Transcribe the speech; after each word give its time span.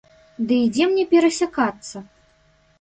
Ды 0.51 0.55
і 0.63 0.69
дзе 0.77 0.87
мне 0.95 1.05
перасякацца? 1.13 2.05